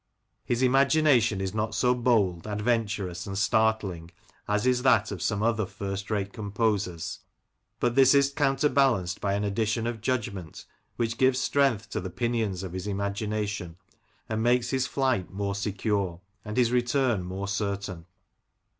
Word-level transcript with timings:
His 0.43 0.63
imagination 0.63 1.39
is 1.39 1.53
not 1.53 1.75
so 1.75 1.93
bold, 1.93 2.47
adventurous, 2.47 3.27
and 3.27 3.37
startling 3.37 4.09
as 4.47 4.65
is 4.65 4.81
that 4.81 5.11
of 5.11 5.21
some 5.21 5.43
other 5.43 5.67
first 5.67 6.09
rate 6.09 6.33
composers; 6.33 7.19
but 7.79 7.93
this 7.93 8.15
is 8.15 8.31
counterbalanced 8.33 9.21
by 9.21 9.35
an 9.35 9.43
addition 9.43 9.85
of 9.85 10.01
judgment 10.01 10.65
which 10.95 11.19
gives 11.19 11.39
strength 11.39 11.87
to 11.91 12.01
the 12.01 12.09
pinions 12.09 12.63
of 12.63 12.73
his 12.73 12.87
imagination, 12.87 13.75
and 14.27 14.41
makes 14.41 14.71
his 14.71 14.87
flight 14.87 15.29
more 15.31 15.53
secure, 15.53 16.19
and 16.43 16.57
his 16.57 16.71
return 16.71 17.23
more 17.23 17.47
certain. 17.47 18.07